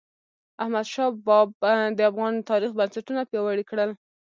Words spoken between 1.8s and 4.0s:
د افغان تاریخ بنسټونه پیاوړي کړل.